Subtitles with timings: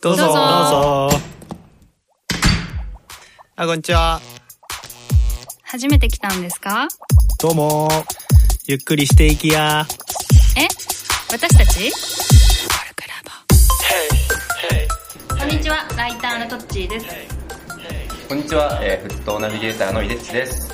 [0.00, 0.24] どうぞ。
[0.24, 0.32] どうぞ。
[0.32, 1.18] どうぞ
[3.54, 4.20] あこんにちは。
[5.62, 6.88] 初めて来たんですか？
[7.40, 7.88] どうも。
[8.66, 9.86] ゆっくりしていきや。
[10.56, 10.66] え？
[11.30, 11.92] 私たち？
[15.28, 15.88] こんにちは。
[15.96, 17.06] ライターのトッチーです。
[18.28, 20.68] こんにちは、えー、フットナビゲーターの井出地です。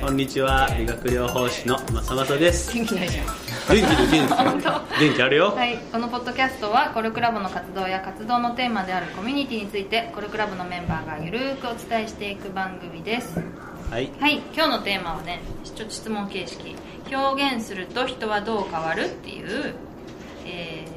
[0.00, 0.68] こんにちは。
[0.78, 2.72] 理学療法士のまさまさです。
[2.72, 3.26] 元気ないじゃん
[3.68, 5.54] 元気で元気 元気あるよ。
[5.56, 13.42] はい、このポッドキャストはコルクラボの活動や活動のテーマであるコミュニティについてコルクラボのメンバーがゆるーくお伝えしていく番組です。
[13.90, 14.10] はい。
[14.20, 16.76] はい今日のテーマはねちょっと質問形式。
[17.12, 19.74] 表現すると人はどう変わるっていう、
[20.44, 20.96] えー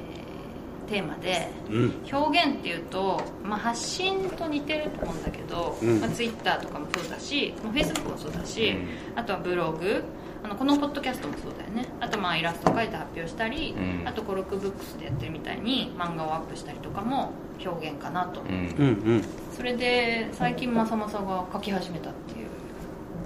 [0.89, 1.93] テーマでうん。
[2.11, 6.01] 表現っていうと、まあ、発信と似てると思うんだけど、うん。
[6.01, 9.19] まあ、Twitter とかもそうだしフェイスブックもそうだし、うん。
[9.19, 10.03] あとはブログ
[10.43, 11.85] あのこのポッドキャストもそうだよね。
[11.99, 14.07] あとまあイラストを描いて発表したり、うん。
[14.07, 17.31] あとコルクブックスでやってるみたいに漫画をアップしたりとかも
[17.63, 18.47] 表現かなと、うん。
[18.47, 19.23] うんうん。
[19.55, 22.47] それで最近まさまさが書き始めたっていう。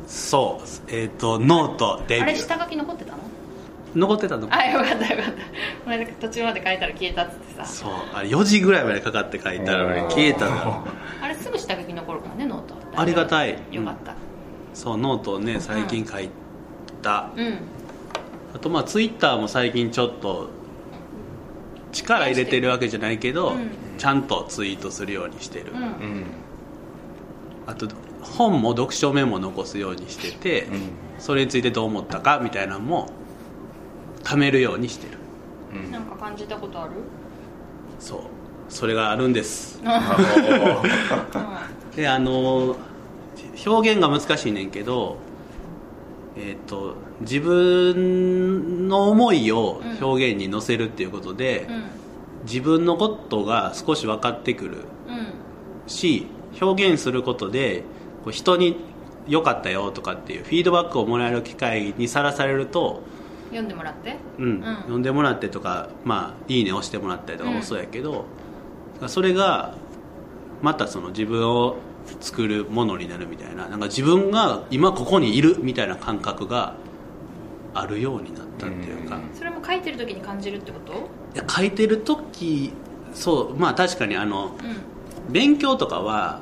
[0.07, 0.67] そう。
[0.87, 2.27] えっ、とノートデビュー。
[2.29, 3.17] あれ下書き残ってたの？
[3.95, 4.47] 残ってたの？
[4.49, 5.33] あよかったよかっ
[6.15, 6.27] た。
[6.27, 7.65] 途中まで書いたら消えたっつってさ。
[7.65, 7.91] そう。
[8.13, 10.83] あれ4時ぐらいまでかかって書いたら俺消えたの。
[11.21, 13.57] あれすぐ下書き残るからねノートありがたい。
[13.71, 14.15] よかった。
[14.73, 16.29] そうノートをね最近書い
[17.03, 17.59] た、うん。
[18.55, 20.49] あとまあツイッターも最近ちょっと
[21.91, 23.69] 力入れてるわけじゃないけど、うん。
[23.99, 25.81] ちゃんとツイートするようにしてる、うん。
[25.81, 26.25] うん。
[27.67, 27.87] あと
[28.21, 30.81] 本も読書メモ残すようにしてて、うん。
[31.19, 33.11] それについてどう思ったかみたいなのも
[34.23, 35.19] 貯めるようにしてる。
[35.75, 35.91] うん。
[35.91, 36.91] なんか感じたことある？
[37.99, 38.19] そう。
[38.69, 39.79] それがあるんです。
[39.81, 39.83] う
[41.95, 42.75] であの
[43.65, 45.17] 表現が難しいねんけど
[46.35, 51.71] えっ、と自分の思いを表現に乗せるっていうことで、ん。
[51.71, 51.83] うん。
[52.45, 54.77] 自分のことが少し分かってくる。
[55.07, 55.33] うん
[55.85, 56.27] し
[56.61, 57.83] 表現することで
[58.23, 58.77] こう人に
[59.27, 63.01] 良かったよとかっていうフィードバックをもらえる機会にさらされると、
[63.49, 64.17] 読んでもらって？
[64.37, 64.45] うん。
[64.45, 64.63] うん。
[64.63, 68.25] 読んでもらってとか、まあ、いいね押してもらったりとかもそうやけど、
[69.07, 69.75] それが
[70.61, 71.75] またその自分を
[72.19, 76.75] 作るものになるみたいななんか自分が今ここにいるみたいな感覚が
[77.73, 79.35] あるようになったっていうか、うん。
[79.35, 80.93] それも書いてる時に感じるってこと？
[80.93, 82.71] いや書いてる時
[83.13, 84.55] そうまあ確かにあの
[85.27, 85.31] うん。
[85.33, 86.41] 勉強とかは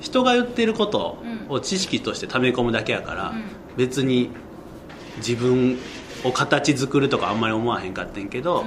[0.00, 1.18] 人が言ってること
[1.48, 1.54] うん。
[1.54, 3.44] を知識として溜め込むだけやから、うん。
[3.76, 4.30] 別に
[5.18, 5.78] 自分
[6.24, 8.64] を形作るとかあんまり思わへんかったんやけど、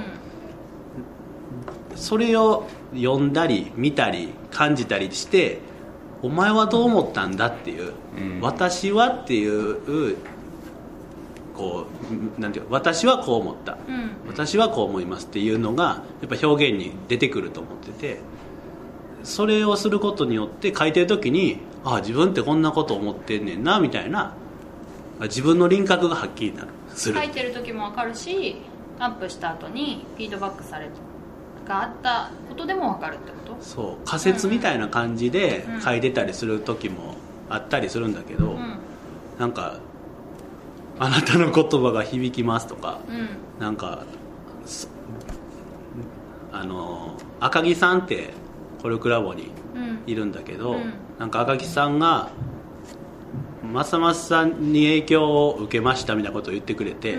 [1.94, 5.60] それを読んだり見たり感じたりして
[6.22, 8.40] お前はどう思ったんだっていう、うん。
[8.40, 10.16] 私はっていう
[11.56, 11.86] こ
[12.38, 13.94] うなんていうか私はこう思った、うん。
[13.94, 18.20] うん私はこう思いますっていうのがやっぱ表現に出てくると思ってて
[19.24, 24.34] それをすることによって書いてる時にああ自分ってこんなこと思ってんねんなみたいな
[25.22, 26.68] 自分の輪郭がはっきりなる。
[26.96, 28.56] 書いてる時も分かるし
[29.00, 30.86] アップした後にフィードバックされ
[31.70, 33.56] があったことでも分かるってこと？
[33.60, 37.14] そう仮説みたいな感じでうん書いてたりする時も
[37.48, 38.78] あったりするんだけど、うん。
[39.38, 39.78] なんか
[40.98, 43.28] 「あなたの言葉が響きます」とかうん。
[43.62, 44.04] なんか
[44.66, 44.90] す
[46.52, 48.30] あの赤木さんって
[48.82, 49.98] コルクラボにうん。
[50.06, 50.92] いるんだけど、うん。
[51.18, 52.30] なんか赤木さんが
[53.72, 57.18] まさまさんに影響を受けましたみたいなことを言ってくれて、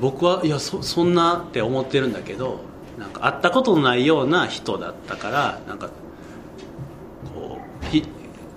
[0.00, 2.60] 僕はいやそそんなって思ってるんだけど
[2.98, 5.88] なんか会ったことのないような人だったからなんか
[7.34, 8.06] こうひ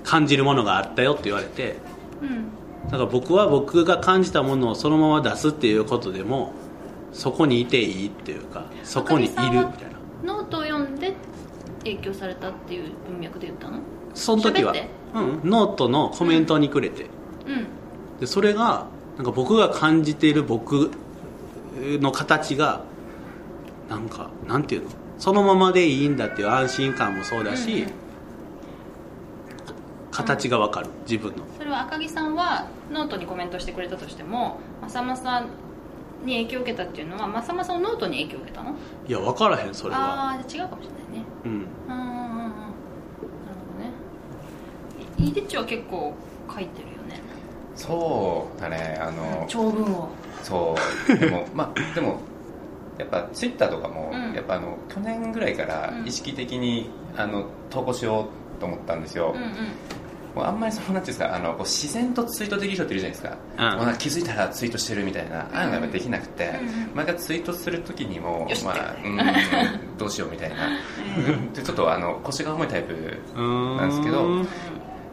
[0.04, 1.78] 感じるものがあったよって言われて
[2.22, 2.50] うん。
[2.86, 6.54] だから僕は僕が感じたものをそのまま出すっていうことでも
[7.12, 9.68] そこにいていいっていうかそこにいるみたいな。
[10.24, 11.14] ノートを読んで
[11.80, 13.80] 影響されたっていう文脈で言ったの？
[14.14, 14.74] その時は。
[15.14, 17.68] うん、ノートのコメントにくれて、うん。
[18.20, 20.92] でそれがなんか僕が感じている僕
[21.76, 22.84] の形が
[23.90, 24.90] なんかなんていうの？
[25.18, 27.92] そのままでいいんだっていう安心感もそうだし、うんうん。
[30.12, 30.90] 形がわかる。
[31.10, 31.44] 自分の。
[31.58, 35.46] それは赤木さんはノートにコメントしてくれたとしてもまさまさ
[36.26, 38.76] に影響を受けたっていうのはまさまさのノートに影響を受けたの？
[39.08, 40.00] いや分からへんそれは。
[40.00, 41.26] ああ違うかもしれないね。
[41.46, 41.52] うん。
[41.52, 42.50] うんうんうんうん。
[42.50, 43.92] なるほどね。
[45.18, 46.14] いイデッチは結構
[46.54, 47.22] 書いてるよね。
[47.76, 50.10] そうだねあの、長文を。
[50.44, 50.76] そ
[51.08, 51.18] う。
[51.18, 52.20] でもまあでも
[52.98, 54.34] やっぱツイッターとかも、うん。
[54.34, 56.08] やっぱあの去年ぐらいからうん。
[56.08, 58.28] 意識的に、あの投稿しよ
[58.58, 59.42] うと思ったんですよ、うん
[60.42, 60.48] うん。
[60.48, 63.78] あんまりそのなんていうんですかあのこう自然とツイートできる人っているじゃないですか,、うん。
[63.78, 69.18] もうなんか気づいたらツイートしてるみたいな、ああいうのができなくて、うん毎回ツイートする時にもまあ、うん
[69.98, 70.56] どうしようみたいな、
[71.54, 72.94] でちょっとあの腰が重いタイプ
[73.40, 74.48] なんですけどうん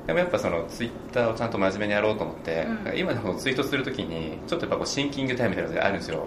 [0.07, 2.99] でもやっぱそのツイッターをちゃんと真面目にやろうと思って、うん。
[2.99, 6.27] 今でもツイートするときにちょっとやっぱこうシンキングタイムみたいなのがあるんですよ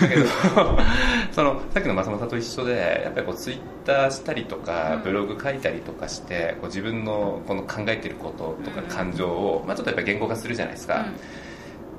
[0.00, 0.26] だけど
[1.32, 5.02] そのさっきの松本と一緒でやっぱりこうツイッターしたりとか、うん。
[5.02, 8.86] ブログ書いたりとかしてこう自分のこの考えてることとかうん。
[8.86, 11.06] 感情を、まあ、ちょっとやっぱ言語化するじゃないですか、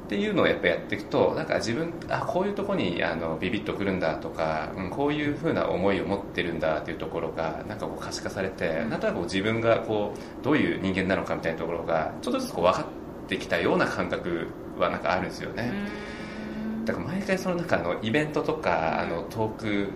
[0.06, 8.90] っていうのをやっぱやっていくとなんか自分あこういうところにあのビビッとくるんだとか、うん、こういうふうな思いを持ってるんだっていうところがなんかこう可視化されて、うん。
[8.90, 14.48] なんとなくこう自分がこうどういう人間なのかみたいなところがちょっとずつこう分かってきたような感覚
[14.78, 15.72] はなんかあるんですよね、
[16.86, 19.90] だから毎回そのなんかあのイベントとかあのトーク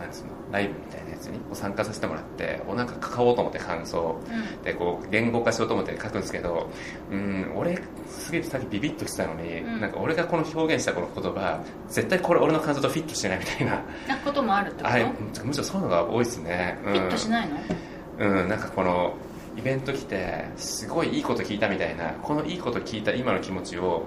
[0.00, 4.20] なんつうのライブみたいなやつにこう参加させてもらっておなんか関おうと思って感想
[4.62, 6.68] でこう言語化しようと思って書くんですけど
[7.10, 7.78] うん俺
[8.08, 9.80] すげえさっきビビッとしてたのに、うん。
[9.80, 13.82] なんか俺がこの表現したこの言葉絶対これ俺の感情とフィットしてないみたいな。
[14.06, 14.94] なこともあるってこと？
[14.94, 15.06] あれ
[15.44, 17.56] むしろそういうのが多いですね、うん、フィットしないの？
[18.18, 19.14] うん、なんかこの
[19.56, 24.04] イベント来てすごいいいこと聞いたみたいなこのいいこと聞いた今の気持ちを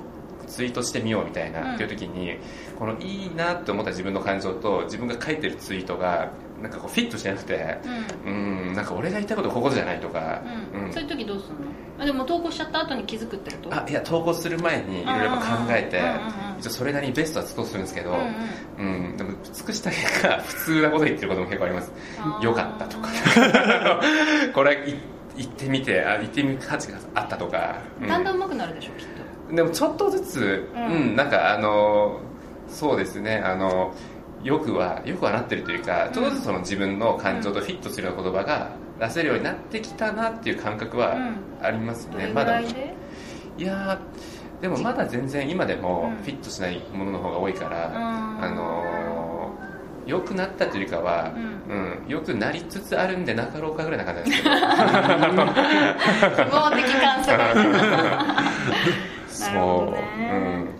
[0.49, 1.75] ツイートしてみようみたいな、うん。
[1.75, 2.37] っていう時に
[2.77, 6.31] このいいなって思った自分の感情と自分が書いてるツイートが
[6.61, 7.77] なんかこうフィットしてなくて
[8.25, 8.73] うん。
[8.75, 10.41] なんか俺が言いたいことここじゃないとか、
[10.73, 10.93] うん、うん。
[10.93, 11.59] そういう時どうするの？
[11.99, 13.75] あでも投稿しちゃった後に気づくってこと？
[13.75, 16.17] あいや投稿する前にいろいろ考えてうんうんうん
[16.53, 16.59] うん。
[16.59, 19.05] 一応それなりにベストは尽くするんですけど、うんうん。
[19.11, 21.91] うん、でも尽くした結果普通なこと言ってることも結構あります。
[22.41, 23.09] よかったとか。
[24.53, 24.95] これい
[25.37, 28.07] 言ってみてあ言ってみる価値があったとか、うん。
[28.09, 32.19] だんだん上手くなるでしょきっとでもちょっとずつ、ううんんなんかあの
[32.67, 33.93] そうですねあの
[34.43, 41.17] よくはよくはなってるというかちょっとずつその自分の感情とフィットするような言葉が出せるようになってきたなっていう感覚は
[41.61, 42.65] ありますね、どれぐまだらい
[43.57, 46.23] やーでもまだ全然今でもうん。
[46.23, 47.95] フィットしないものの方が多いから、うん。
[48.43, 48.99] あのー
[50.05, 51.31] 良くなったというよりかは、
[51.69, 54.55] ううん良くなりつつあるんでなかろうかぐらいな感じですけど。
[54.65, 54.65] 希
[56.49, 57.39] 望的観測
[59.45, 60.79] そう、なるほどね。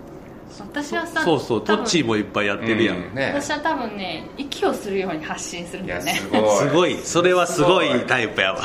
[0.58, 3.14] 私はさそうそうトッチーもいっぱいやってるやん、うん。
[3.14, 3.32] ね。
[3.34, 6.12] 私は多分ね息をするように発信するんだよね。
[6.12, 6.58] すごい。
[6.58, 6.96] すごい。
[6.98, 8.60] それはすごいタイプやわ。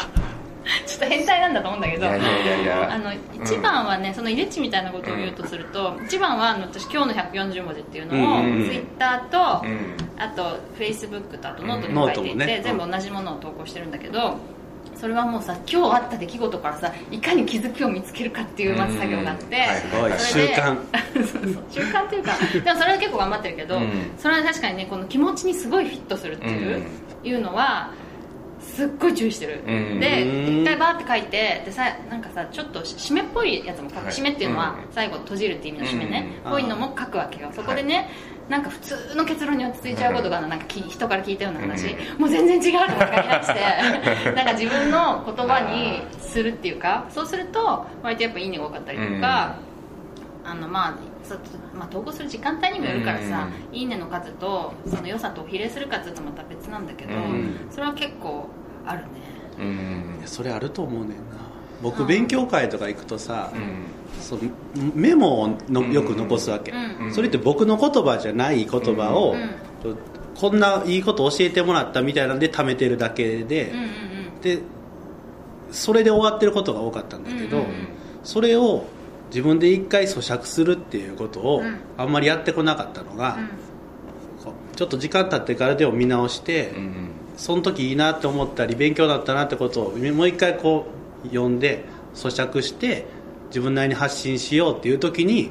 [0.87, 2.05] ちょっと変態なんだと思うんだけど。
[2.07, 2.93] いやいやいやいや。
[2.93, 8.45] あの一番はね、その入れ値みたいなことを言うとすると、一番はあの私今日の140文字っていうのを、うん。
[8.45, 9.95] うんツイッターと、うん。
[10.17, 10.43] あと
[10.75, 12.61] フェイスブックとあとノートにも書いていて、ね。
[12.63, 14.37] 全部同じものを投稿してるんだけど
[14.95, 20.01] それはもうさ今日あった出来事からさいかに気づきを見つけるかっていうまず作業があって、うん。
[20.01, 20.19] はい。
[20.19, 20.77] 習慣。
[21.15, 22.33] そうそう習慣っていうか
[22.63, 24.11] でもそれは結構頑張ってるけど、うん。
[24.17, 26.83] それは確かにねこの気持ちにすごいフィットするっていう,、
[27.23, 27.91] いうのは
[28.59, 29.99] すっごい注意してる、うん。
[29.99, 34.13] でうん一回バーって書いてでさなんかさちょっと締めっぽいやつも書く、はい。
[34.13, 34.93] 締めっていうのはうん。
[34.93, 36.51] 最後閉じるっていう意味の締めね、うん。
[36.51, 37.49] こういうのも書くわけよ。
[37.53, 38.09] そこでね、
[38.49, 41.87] なんか普通の結論に落ち着いちゃうことがなんかき人から聞いたような話、
[42.17, 43.53] うもう全然違うとか書き出し
[44.23, 44.31] て。
[44.35, 49.55] なんか自分の言葉にするっていうかそうすると割とやっぱいいねが多かったりとか、
[50.43, 50.93] あのまあ
[51.23, 51.35] そ
[51.75, 57.67] まあ、投稿する時間帯にもよるからさ、いいねの数とその良さと比例するかっていうとまた別なんだけど、うん。
[57.71, 58.47] それは結構
[58.85, 59.07] あるね。
[59.59, 60.15] うん。
[60.19, 61.15] いやそれあると思うねんな。
[61.81, 63.85] 僕勉強会とか行くとさ、うん
[64.21, 64.39] そう
[64.93, 67.13] メモをのよく残すわけ、うん。
[67.13, 69.97] それって僕の言葉じゃない言葉を、うん。
[70.35, 73.89] こんないいこと教えてもらったみたいなんで貯めてるだけで、うんうん
[74.41, 74.61] で
[75.71, 77.69] それで終わってることが多かったんだけど、うんうん
[78.23, 78.85] それを
[79.29, 81.77] 自分で一回咀嚼するっていうことをうん。
[81.97, 83.49] あんまりやってこなかったのが、うん。
[84.75, 87.09] ちょっと時間経ってからでも見直して、うん。
[87.37, 90.85] その時いいなって思ったり勉強だったなってことをもう一回こ
[91.23, 93.07] う読んで咀嚼して
[93.55, 95.49] 自分なりに発信しようっていう時に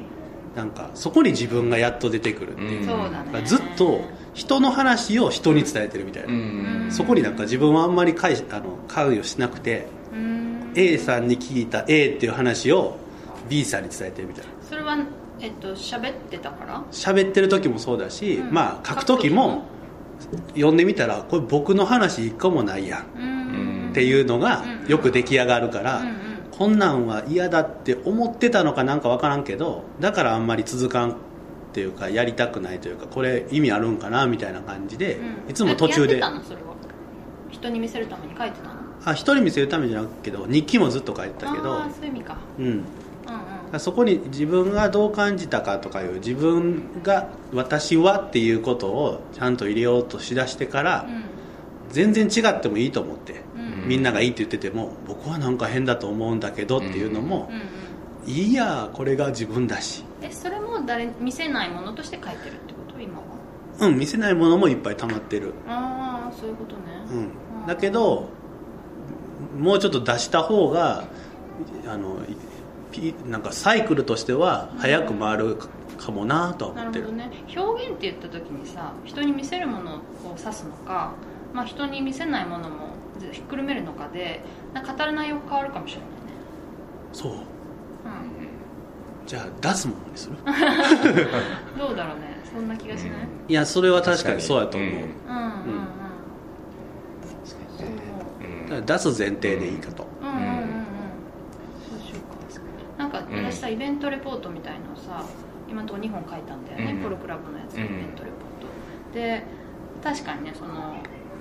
[0.55, 2.85] なんかそこに自分がやっと出てくるっていう、うん。
[2.85, 3.11] そうだね。
[3.11, 4.01] だからずっと
[4.35, 6.87] 人の話を人に伝えてるみたいな、うん。
[6.91, 10.71] そこになんか自分はあんまり関あの関与しなくてうん。
[10.75, 12.95] A さんに聞いた A っていう話を
[13.49, 14.51] B さんに伝えてるみたいな。
[14.61, 14.97] それは
[15.41, 16.83] えっと喋ってたから？
[16.91, 18.53] 喋ってる時もそうだし、うん。
[18.53, 19.63] まあ書く時も。
[20.53, 23.89] 読んでみたらこれ僕の話一個もないやんうん。
[23.91, 24.87] っていうのがうん。
[24.87, 26.24] よく出来上がるから、うんうん
[26.57, 31.15] こんなんは嫌だって思ってたのかなんか分からんけどだからあんまり続かんっ
[31.73, 35.51] ていうかやりたくないというかこれ意味あるんかなみたいな感じで、うん。
[35.51, 36.21] いつも途中で。
[37.51, 38.75] 人に見せるために書いてたの？
[39.03, 41.73] あ一人見せるためじゃなくけど日記もずっと書いてたけど。
[41.73, 42.37] ああそういう意味か。
[42.57, 42.65] うん。
[42.65, 42.83] うん
[43.73, 43.79] うん。
[43.79, 51.05] そこに自分がどう感じたかとかいう自分が私はっていうことをちゃんと入れようとしだしてから、
[51.89, 53.33] 全然違ってもいいと思って。
[53.55, 57.61] うんうんみんながいいって言ってても僕はなんか変だと思うんだけどっていうのもうんうん。
[58.27, 60.03] いいやこれが自分だし。
[60.21, 62.99] えそれも誰見せないものとして書いてるってこと？
[62.99, 63.25] 今は。
[63.81, 65.53] うん見せないものもいっぱい溜まってる。
[65.67, 66.81] ああそういうことね。
[67.11, 68.29] うん、だけど
[69.59, 71.05] もうちょっと出した方が
[71.87, 72.17] あの
[72.91, 75.57] ピなんかサイクルとしては早く回る
[75.97, 77.15] かもなとは思ってる。
[77.15, 77.61] なるほどね。
[77.61, 79.99] 表現って言った時にさ人に見せるものを
[80.37, 81.13] 指すのか、
[81.53, 82.94] まあ、人に見せないものも
[83.31, 84.43] ひっくるめるのかで
[84.73, 86.01] なんか語る内容が変わるかもしれ
[87.13, 87.31] そう。
[87.31, 87.47] ないね、
[89.25, 90.35] じゃあ出すものにする？
[90.35, 92.35] うん、どうだろうね。
[92.51, 93.11] そんな気がしない、
[93.47, 94.95] いやそれは確かにそうやと思う、うん。
[94.95, 95.09] うん、うん
[98.77, 98.85] うん。
[98.85, 100.55] 出す前提でいいかと、うんうんうんうん。
[101.89, 102.35] そうしようか。
[102.97, 103.43] なんかうん。
[103.45, 105.25] 私さ、イベントレポートみたいのをさ
[105.69, 107.01] 今のところ2本書いたんだよね、うん。
[107.01, 108.67] ポロクラブのやつうんイベントレポート、
[109.13, 109.43] で
[110.03, 110.97] 確かにねその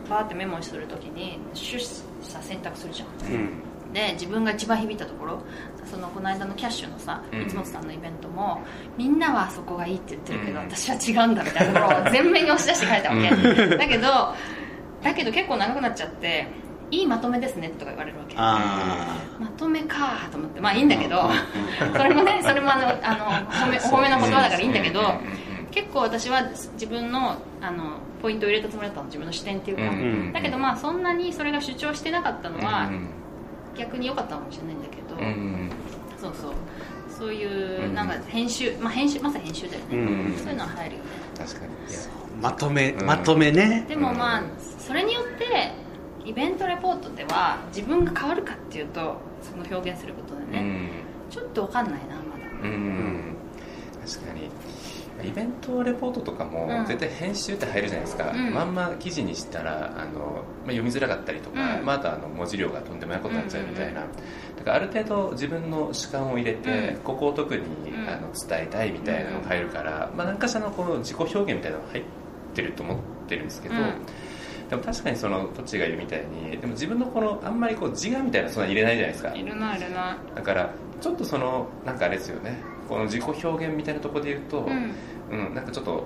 [0.08, 1.78] バーってメモするときに出
[2.22, 3.32] 社選択するじゃん。
[3.32, 3.50] うん。
[3.92, 5.38] で自分が一番響いたところ
[5.84, 7.48] そのこの間のキャッシュのさうん。
[7.48, 8.60] 三本さんのイベントも
[8.98, 10.66] みんなはそこがいいって言ってるけど、うん。
[10.66, 14.08] 私は違うんだみたいなところを 全面に押し出して書いたわけ、だけど
[15.02, 16.48] だけど結構長くなっちゃって
[16.90, 18.34] いいまとめですねとか言われるわけ。
[18.38, 20.60] あまとめかと思って。
[20.60, 21.30] まあいいんだけど。
[21.96, 25.00] それもねそれもあのあのお褒めお褒めの言葉だからいいんだけど
[25.74, 26.42] 結構私は
[26.74, 29.06] 自分のあのポイントを入れたつもりだったの。
[29.06, 29.92] 自分の視点っていうか、うんう
[30.30, 33.08] んだけどまあそんなにそれが主張してなかったのは、うん
[33.76, 35.26] 逆に良かったかもしれないんだけど、うんう
[35.66, 35.70] ん
[36.16, 36.52] そうそう。
[37.10, 39.96] そういううんなんか編集、まあ編集まさに編集だよね、う
[40.32, 41.10] んそういうのは入るよね。
[41.36, 41.72] 確かに。
[42.40, 43.06] まとめ、うん。
[43.06, 43.84] まとめね。
[43.88, 44.50] でもまあうん。
[44.78, 45.72] それによって
[46.24, 50.90] イベントレポートでは自分が変わるかっていうとその表現することでね、
[51.30, 52.46] ちょっと分かんないなまだ。
[52.62, 53.36] うんうん。
[54.06, 54.48] 確かに
[55.26, 56.86] イベントレポートとかもうん。
[56.86, 58.54] 絶対編集って入るじゃないですか、うん。
[58.54, 61.84] まんま記事にしたらあの、まあ、読みづらかったりとか、うん。
[61.84, 64.06] まあ、あとあの文字量がとんでもないことになっちゃうみたいな、だ
[64.64, 66.96] からある程度自分の主観を入れて、うん。
[66.98, 68.08] ここを特に、うん。
[68.08, 72.04] あの伝えたいみたいなのが入るから、まあ、何かしらのこの自己表現みたいなのが入っ
[72.54, 73.94] てると思ってるんですけど、うん。
[74.68, 79.34] でも確かにそのトッチが言うみたいにでも自分のこのあんまりこう自我みたいなそんな入れないじゃないですか。
[79.34, 82.56] いるないるなだからちょっとそのなんかあれですよね
[82.88, 84.92] この自己表現みたいなところで言うと、うん。
[85.30, 86.04] うん、なんかちょっと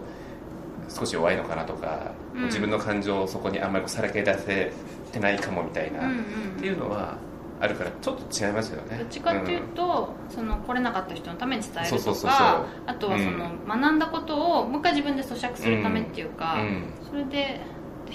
[0.88, 2.44] 少し弱いのかなとか、うん。
[2.44, 4.72] 自分の感情をそこにあんまりさらけ出せ
[5.12, 6.18] てないかもみたいな、うんうん
[6.58, 7.16] っていうのは
[7.60, 8.98] あるからちょっと違いますよね。
[8.98, 12.66] どっちかっていうと、その来れなかった人のために伝えるとかそうそうそうそう。
[12.86, 16.84] あとはその、学んだことをもう一回自分で咀嚼するためっていうか、うん。
[17.08, 17.60] それで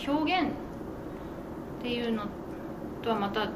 [0.08, 2.26] 表現っていうの
[3.02, 3.50] とはまた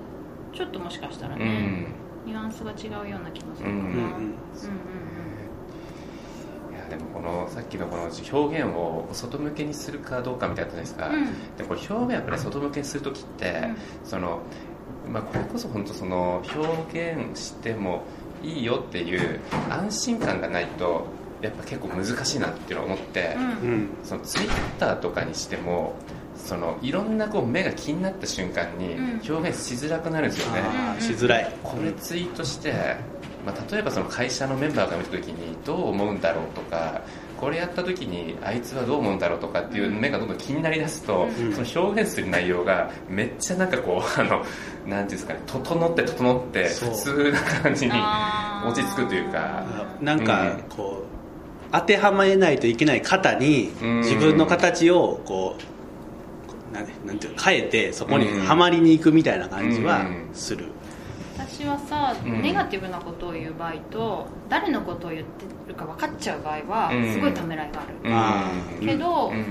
[0.53, 1.87] ちょっともしかしたらうん、ね、
[2.27, 3.69] ニュアンスが違うような気もする。
[3.69, 4.33] かな、うんうんうん。
[6.73, 11.25] いやでもこのさっきのこの表現を外向けにするかどうかみたいなことですか、うん。
[11.57, 13.69] でこれ表現やっぱり外向けにするときって、
[14.03, 14.41] その
[15.09, 18.03] まあ、これこそ本当その表現しても
[18.43, 21.05] いいよっていう安心感がないと
[21.41, 23.49] やっぱ結構難しいなっていうのを思って、うんうん。
[23.49, 23.89] うん。
[24.03, 25.95] そのツイッターとかにしても
[26.37, 29.21] そのいろんなこう目が気になった瞬間にうん。
[29.27, 31.53] 表現しづらくなるんですよね、あーしづらい。
[31.63, 32.95] これツイートして、
[33.45, 37.01] まあ、例えばその会社のメンバーが見た時にどう思うんだろうとか
[37.39, 41.53] これやった時にあいつはどう思うんだろうとかっていう目がどんどん気になりだすと、うん。
[41.53, 44.43] その表現する内容がめっちゃなんかこう あの
[44.87, 46.89] なんていうんですかね整って整ってそう。
[46.89, 47.91] 普通な感じに
[48.65, 49.63] 落ち着くというか。
[50.01, 51.17] なんかこう
[51.71, 53.97] 当てはまえないといけない型にうん。
[53.99, 55.76] 自分の形をこう
[56.73, 58.47] なんなんていうの変えてそこにうん。
[58.47, 60.29] はまりに行くみたいな感じはうん。
[60.33, 60.65] する。
[61.37, 62.41] 私はさ、うん。
[62.41, 67.13] ネガティブなことを言う場合と誰のことを言ってるか分かっちゃう場合はうん。
[67.13, 68.87] すごいためらいがある、うん。
[68.87, 69.45] けど、うん。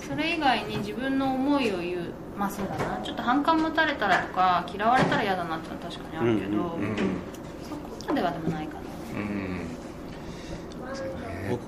[0.00, 3.00] それ以外に自分の思いを言うまあそうだな。
[3.04, 6.82] ちょっと反感持たれたらとか嫌われたら嫌だなってのは確かにあるけど、うん。
[6.82, 6.96] うん。
[7.68, 8.80] そこまではでもないかな。
[9.18, 9.60] うん。
[11.50, 11.60] 僕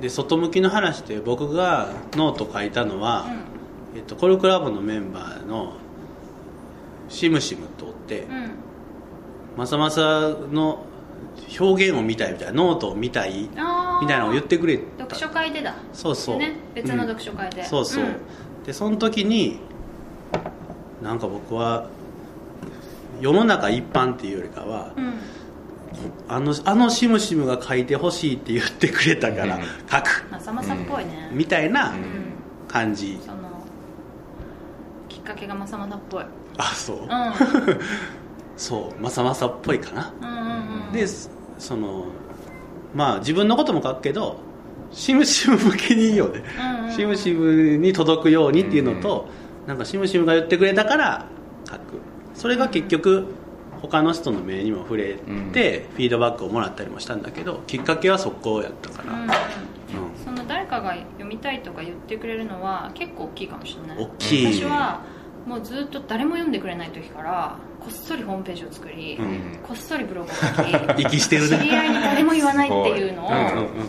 [0.00, 3.26] で外向きの話で僕がノート書いたのは、
[3.94, 5.74] えっと、コルクラブのメンバーの
[7.08, 8.36] シムシムとってうん。
[8.36, 8.50] うん
[9.56, 10.84] まさまさの
[11.60, 13.48] 表現を見たいみたいなノートを見たいみ
[14.08, 15.04] たいなのを言ってくれた。
[15.04, 15.76] 読書会でだ。
[15.92, 16.56] そうそう、ね。
[16.74, 18.16] 別の読書会で、うんそうそう、ん。
[18.66, 19.60] でその時に
[21.02, 21.88] なんか僕は
[23.20, 25.14] 世の中一般っていうよりかは、うん。
[26.28, 29.62] あのあのシムシムが書いてほしいって言ってくれたからうん。
[29.62, 30.26] 書く。
[30.32, 31.96] まさまさっぽいね、みたいなうん。
[32.66, 33.43] 感じ、そのきっ
[35.24, 36.24] かけがまさまさっぽい。
[36.58, 37.08] あそう、うん。
[38.56, 40.92] そうまさまさっぽいかな、うんうんうん。
[40.92, 41.06] で
[41.58, 42.06] その
[42.94, 44.38] まあ自分のことも書くけど
[44.92, 46.92] シムシム向けにいいよね、うんうんうん。
[46.92, 49.28] シムシムに届くようにっていうのと、
[49.66, 51.26] なんかシムシムが言ってくれたから
[51.66, 51.82] 書書く。
[52.34, 53.26] それが結局
[53.82, 55.34] 他の人の目にも触れて、うん。
[55.50, 59.34] フィードバックをもらったりもしたんだけどきっかけはそこやったかうんうんら、
[60.24, 64.04] その誰かが読みたいとか言ってくれるのは結構大きいかもしれない。
[64.04, 65.02] 大きい私は
[65.46, 69.58] もうずっと誰も読んでくれない時からこっそりホームページを作り、うん。
[69.62, 71.58] こっそりブログを書き 息してるね。
[71.58, 73.30] 知り合いに誰も言わないっていうのを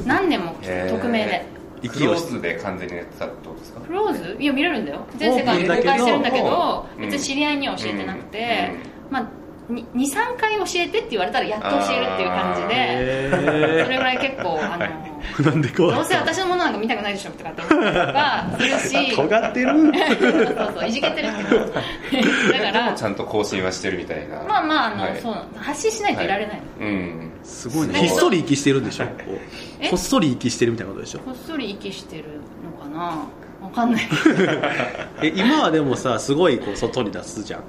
[0.05, 0.53] 何年も
[0.89, 1.45] 匿名で。
[1.87, 3.79] クローズで完全にやってたってことですか？
[3.81, 4.35] クローズ。
[4.39, 5.05] いや見れるんだよ。
[5.17, 7.01] 全世界に公開してるんだけどうん。
[7.05, 8.71] 別に知り合いには教えてなくて、
[9.09, 9.27] うまあ
[9.69, 15.91] 23回教えてって言われたらやっと教えるっていう感じでへそれぐらい結構あの、ーなんでこう。
[15.91, 19.69] どうせ私のものなんか見たくないでしょとかって思ったりとかするし 尖ってる。
[19.71, 24.43] そうそういじけてるってこと だかでもらちゃんと更新はしてるみたいな。
[24.43, 25.19] まあまああの、はい。
[25.21, 27.31] そう発信しないといられないの、うん。
[27.43, 27.93] すごいね。
[27.99, 29.05] ひっそり息してるんでしょ？
[29.89, 31.19] こっそり息してるみたいなことでしょ？
[31.19, 32.23] こっそり息してる
[32.63, 33.23] のかな？
[33.63, 34.03] わかんない。
[35.23, 37.61] え今はでもさすごいこう外に出すじゃん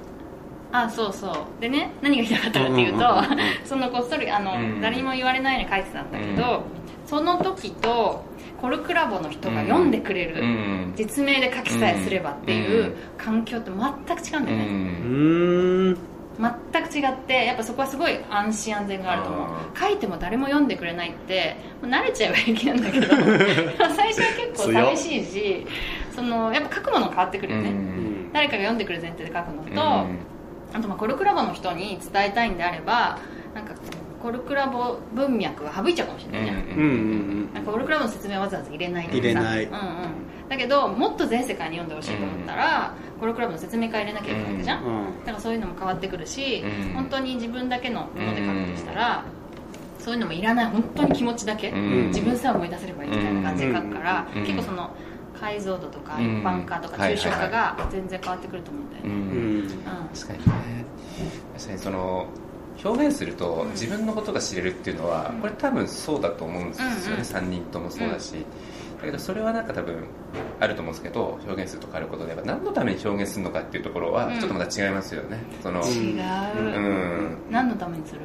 [0.71, 1.61] あそうそう。
[1.61, 3.39] でね何が言いたかったかっていうと、うんうんうんうん。
[3.65, 4.81] そのこっそりあの、うん。
[4.81, 6.61] 誰にも言われないように書いてたんだけど、うん。
[7.05, 8.25] その時と
[8.61, 10.93] コルクラボの人が読んでくれる、うん。
[10.95, 12.95] 実名で書きさえすればっていううん。
[13.17, 14.77] 環境って全く違うんだうよね、うん。
[15.89, 15.97] ーん。
[16.71, 19.47] 全く違ってやっぱそこはすごい安心安全があると思う。
[19.47, 25.67] あ書いても誰も読んでくれないってもう慣れちゃえば平気なんだけど最初は結構寂しいし
[26.15, 27.97] そのやっぱ書くもの変わってくるよね、うん
[28.33, 30.17] 誰かが読んでくる前提で書くのと、うん
[30.73, 33.19] あとまあコルクラボの人に伝えたいんであれば
[33.53, 33.73] なんか
[34.21, 36.83] コルクラボ文脈が省いちゃうかもしれないじゃん、うんう
[37.49, 37.53] ん。
[37.53, 39.19] なんかコルクラボの説明はわざわざ入れないとかさ。
[39.19, 39.63] 入れない。
[39.63, 39.79] うんうん、
[40.49, 45.19] だけどもっと全世界に読んでほしいと思ったら、コルクラボの説明会入れなきゃいけないわけじゃん、うん。
[45.19, 46.93] だからそういうのも変わってくるし、うん。
[46.93, 49.23] 本当に自分だけのもので書くとしたら、
[49.99, 50.65] そういうのもいらない。
[50.65, 52.07] 本当に気持ちだけ、うん。
[52.07, 54.41] 自分さえ思い出せればいいみたいな感じで書くから、うん。
[54.41, 54.89] 結構その
[55.39, 56.39] 解像度とかうん。
[56.39, 59.59] 一般化とか抽象化が全然変わってくると思うんだようね、うん。
[59.65, 59.69] ん。
[60.13, 60.85] 確かにね。
[61.55, 62.27] 確かにその
[62.83, 68.33] 表現すると自分のことが知れるっていうのはこれ多分そうだと思うんですよね、うんうん3人ともそうだし、
[68.99, 70.03] だけどそれはなんか多分
[70.59, 74.39] あると思うんですけど表現するとかあることで何のために表現するのかっていうところはうん。
[74.39, 76.23] ちょっとまた違いますよね、その違う、
[76.59, 77.37] うん。
[77.49, 78.21] 何のためにする？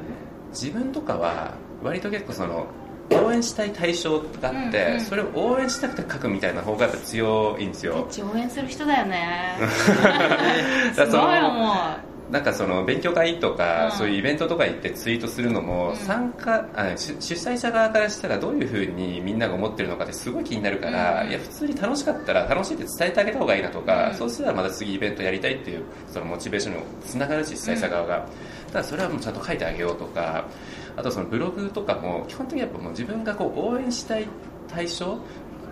[0.51, 2.67] 自分とかは割と結構その
[3.15, 5.01] 応援したい対象があって、うんうん。
[5.01, 8.07] それを応援したくて書くみたいな方がやっぱ強いんですよ。
[8.09, 9.57] チ応援する人だよね。
[10.95, 13.97] だすごい思うなんかその勉強会とか、うん。
[13.97, 15.95] そういうイベントとか行ってツイートするのも、うん。
[15.95, 21.29] 参加あ主主催者側からしたらどういうふうにみんなが思ってるのかってすごい気になるから、うん。
[21.29, 24.15] いや普通に楽しかったら楽しいって伝えてあげた方がいいなとか、うん。
[24.15, 28.27] そうしたらまた次イベントやりたいっていうそのモチベーションにもつながるし主催者側が、
[28.71, 30.45] ただそれはもうちゃんと書いてあげようとか
[30.95, 34.27] あとそのブログとかも基本的にやっぱもう自分がこう応援したい
[34.67, 35.19] 対象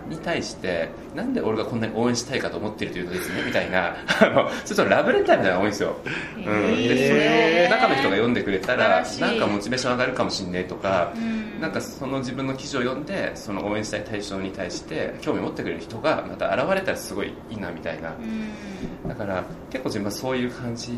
[0.08, 5.96] に対してなんで俺がこんなに応援したいかと思っているというのですねみたいな あのちょっとラブレターみたいなのが多いんですよ、
[6.36, 6.42] うん、
[6.76, 18.10] でそれを中の人が読んでくれたらなんかモチベーション上がるかもしれないとか、うんなんかその自分の記事を読んでその応援したい対象に対して興味を持ってくれる人がまた現れたらすごいいいなみたいな。
[18.10, 19.08] うん。
[19.08, 20.90] だから結構自分はそういう感じ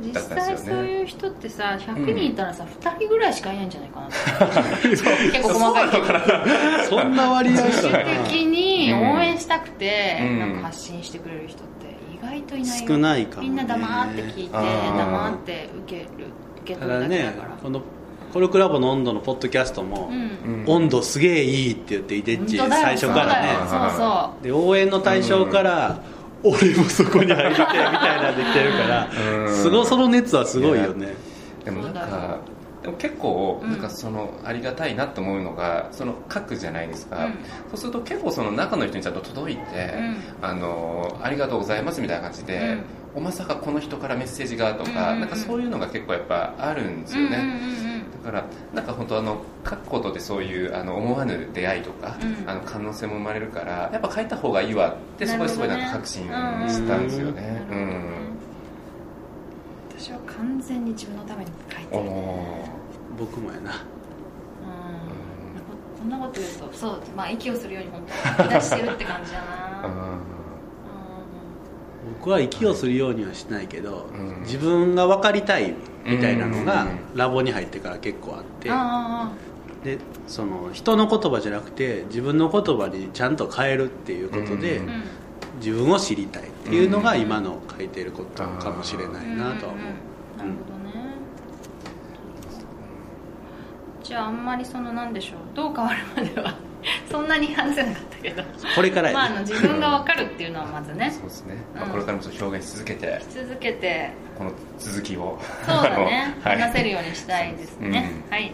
[0.00, 0.56] 実だったんですよね。
[0.56, 4.06] 際そういう人ってさ100人いたらさ、2人ぐらいしかいないんじゃないかな
[4.88, 5.90] 結構細かい。
[5.90, 6.04] けど
[6.88, 10.38] そんな割合か自主な的に応援したくて、うん。
[10.38, 12.88] なんか発信してくれる人って意外といないよ。
[12.88, 13.48] 少ないかもね。
[13.50, 16.08] みんな黙って聞いて黙って受ける
[16.62, 17.56] 受けた取るだねだけだから。
[17.56, 17.82] この
[18.34, 20.16] コルクラボの温度のポッドキャストも、うん。
[20.18, 22.82] うん温度すげえいいって言ってイデッチ本当だよ。
[22.84, 23.48] 最初からね。
[23.58, 26.00] そうそうそで応援の対象から、
[26.42, 29.08] 俺もそこに入りてえみたいなんで来てるから、
[29.46, 29.54] うん。
[29.54, 31.14] すごいその熱はすごいよね。
[31.64, 32.38] でもなんか
[32.82, 33.70] でも結構うん。
[33.70, 37.32] なんかそのありがたいなと思うのがその書くじゃないですか、うん。
[37.70, 39.94] そうすると結構その中の人にちゃんと届いて、
[40.42, 43.18] あのありがとうございますみたいな感じで、うん。
[43.18, 45.20] おまさかこの人からメッセージがとか、うんうんうん。
[45.20, 47.93] なんかそういうのが結構やっぱあるんですよね、うんうんうんうん
[48.24, 52.48] だからなんか本当あの書くことでそういうあの思わぬ出会いとか、うん。
[52.48, 56.28] あの可能性も生まれるからやっぱ書いた方がいいわってそこですごいなんか確信し
[56.88, 57.42] たんですよね。
[57.42, 58.34] なるほどね
[59.96, 62.68] 私は完全に自分のために書いてうんる、お
[63.18, 63.72] 僕もやな。
[63.72, 63.78] うん。
[65.98, 68.02] こんなこと言うとそうまあ息をするように本
[68.36, 69.82] 当に吐き出してるって感じだな。
[69.84, 70.43] ーうん
[72.18, 74.40] 僕は息をするようにはしないけど、うん。
[74.42, 79.32] 自分が分かりたいみたいなのがうんラボに入ってから結構あって、あ
[79.82, 84.80] でその人の言葉じゃなくて自分の言葉にちゃんと変えるっていうことで、
[85.56, 91.14] 自分を知りたいっていうのが今の書いてることかもしれないなとは思う、うんうんうんなるほどね。
[94.02, 95.38] じゃああんまりそのなんでしょう。
[95.54, 96.54] どう変わるまでは？
[97.10, 98.42] そんなに話せなかったけど。
[98.74, 101.10] これからまあ、あの自分が分かるっていうのはまずね。
[101.12, 103.22] そうですね、まあうんこれからも表現し続けて。
[103.30, 104.10] 続けて。
[104.38, 105.38] この続きを。
[105.66, 106.60] そうだね、 はい。
[106.60, 108.30] 話せるようにしたいですね、うん。
[108.30, 108.52] はい。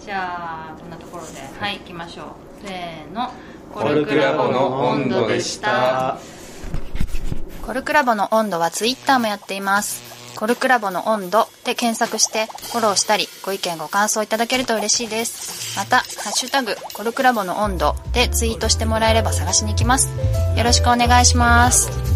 [0.00, 1.30] じゃあこんなところで。
[1.58, 2.66] はい行きましょう。
[2.66, 3.32] せーの。
[3.72, 6.18] コルクラボの温度でした。
[7.66, 10.13] コルクラボの温度はツイッターもやっています。
[10.36, 15.76] コルクラボの温度で検索してフォローしたりご意見ご感想いただけると嬉しいです。
[15.76, 20.08] また、ハッシュタグコルクラボの温度でツイートしてもらえれば探しに行きます。
[20.56, 22.13] よろしくお願いします。